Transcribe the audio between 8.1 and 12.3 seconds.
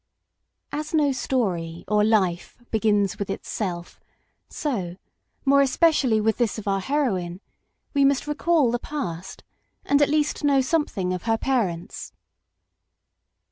recall the past, and at least know something of her parents.